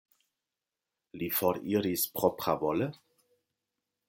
Li 1.23 1.27
foriris 1.41 2.07
propravole? 2.17 2.89